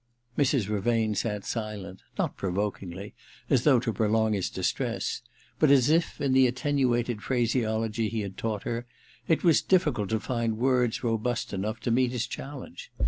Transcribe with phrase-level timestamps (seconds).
[0.35, 0.83] 'THE DILETTANTE 275 Mrs.
[0.83, 3.13] Vervain sat silent, not provokingly,
[3.51, 5.21] as though to prolong his distress,
[5.59, 8.87] but as if, in the attenuated phraseology he had taught her,
[9.27, 12.91] it was difficult to find words robust enough to meet his challenge.